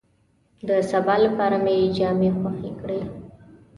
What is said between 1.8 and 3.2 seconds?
جامې خوې کړې.